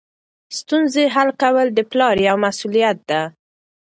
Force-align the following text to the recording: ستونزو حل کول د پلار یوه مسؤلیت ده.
ستونزو 0.57 1.03
حل 1.15 1.29
کول 1.41 1.67
د 1.73 1.79
پلار 1.91 2.15
یوه 2.27 2.41
مسؤلیت 2.45 2.97
ده. 3.09 3.21